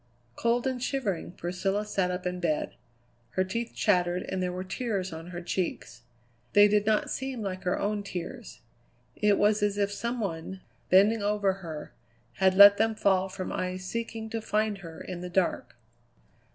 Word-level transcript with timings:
Cold 0.35 0.65
and 0.65 0.81
shivering, 0.81 1.31
Priscilla 1.33 1.85
sat 1.85 2.09
up 2.09 2.25
in 2.25 2.39
bed. 2.39 2.73
Her 3.37 3.43
teeth 3.43 3.73
chattered 3.75 4.23
and 4.27 4.41
there 4.41 4.51
were 4.51 4.63
tears 4.63 5.13
on 5.13 5.27
her 5.27 5.43
cheeks. 5.43 6.01
They 6.53 6.67
did 6.67 6.87
not 6.87 7.11
seem 7.11 7.43
like 7.43 7.65
her 7.65 7.77
own 7.77 8.01
tears. 8.01 8.61
It 9.15 9.37
was 9.37 9.61
as 9.61 9.77
if 9.77 9.91
some 9.91 10.19
one, 10.19 10.61
bending 10.89 11.21
over 11.21 11.53
her, 11.61 11.91
had 12.37 12.55
let 12.55 12.77
them 12.77 12.95
fall 12.95 13.29
from 13.29 13.51
eyes 13.51 13.85
seeking 13.85 14.27
to 14.31 14.41
find 14.41 14.79
her 14.79 14.99
in 14.99 15.21
the 15.21 15.29
dark. 15.29 15.75